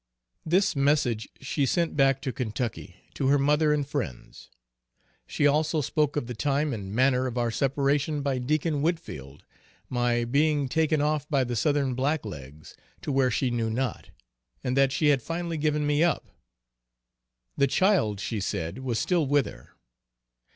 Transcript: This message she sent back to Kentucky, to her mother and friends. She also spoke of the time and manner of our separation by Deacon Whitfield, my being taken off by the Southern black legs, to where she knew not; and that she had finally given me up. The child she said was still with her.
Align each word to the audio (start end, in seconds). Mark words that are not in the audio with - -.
This 0.43 0.75
message 0.75 1.29
she 1.41 1.63
sent 1.67 1.95
back 1.95 2.23
to 2.23 2.33
Kentucky, 2.33 2.95
to 3.13 3.27
her 3.27 3.37
mother 3.37 3.71
and 3.71 3.87
friends. 3.87 4.49
She 5.27 5.45
also 5.45 5.79
spoke 5.79 6.15
of 6.15 6.25
the 6.25 6.33
time 6.33 6.73
and 6.73 6.91
manner 6.91 7.27
of 7.27 7.37
our 7.37 7.51
separation 7.51 8.23
by 8.23 8.39
Deacon 8.39 8.81
Whitfield, 8.81 9.43
my 9.89 10.25
being 10.25 10.67
taken 10.67 11.01
off 11.01 11.29
by 11.29 11.43
the 11.43 11.55
Southern 11.55 11.93
black 11.93 12.25
legs, 12.25 12.75
to 13.03 13.11
where 13.11 13.29
she 13.29 13.51
knew 13.51 13.69
not; 13.69 14.09
and 14.63 14.75
that 14.75 14.91
she 14.91 15.09
had 15.09 15.21
finally 15.21 15.59
given 15.59 15.85
me 15.85 16.03
up. 16.03 16.25
The 17.55 17.67
child 17.67 18.19
she 18.19 18.39
said 18.39 18.79
was 18.79 18.97
still 18.97 19.27
with 19.27 19.45
her. 19.45 19.73